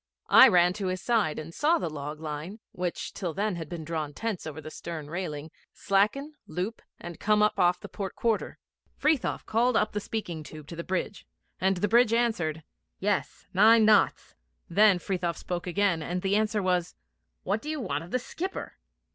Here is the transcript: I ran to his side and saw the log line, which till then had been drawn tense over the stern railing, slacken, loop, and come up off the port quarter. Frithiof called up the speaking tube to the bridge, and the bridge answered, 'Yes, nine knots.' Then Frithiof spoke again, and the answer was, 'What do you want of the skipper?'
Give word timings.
I 0.31 0.47
ran 0.47 0.73
to 0.81 0.87
his 0.87 0.99
side 0.99 1.37
and 1.37 1.53
saw 1.53 1.77
the 1.77 1.87
log 1.87 2.19
line, 2.19 2.59
which 2.71 3.13
till 3.13 3.35
then 3.35 3.55
had 3.57 3.69
been 3.69 3.83
drawn 3.85 4.13
tense 4.15 4.47
over 4.47 4.59
the 4.59 4.71
stern 4.71 5.11
railing, 5.11 5.51
slacken, 5.73 6.33
loop, 6.47 6.81
and 6.99 7.19
come 7.19 7.43
up 7.43 7.59
off 7.59 7.79
the 7.79 7.87
port 7.87 8.15
quarter. 8.15 8.57
Frithiof 8.99 9.45
called 9.45 9.77
up 9.77 9.91
the 9.91 9.99
speaking 9.99 10.41
tube 10.41 10.65
to 10.69 10.75
the 10.75 10.83
bridge, 10.83 11.27
and 11.59 11.77
the 11.77 11.87
bridge 11.87 12.13
answered, 12.13 12.63
'Yes, 12.97 13.45
nine 13.53 13.85
knots.' 13.85 14.33
Then 14.67 14.97
Frithiof 14.97 15.37
spoke 15.37 15.67
again, 15.67 16.01
and 16.01 16.23
the 16.23 16.35
answer 16.35 16.63
was, 16.63 16.95
'What 17.43 17.61
do 17.61 17.69
you 17.69 17.79
want 17.79 18.03
of 18.03 18.09
the 18.09 18.17
skipper?' 18.17 18.77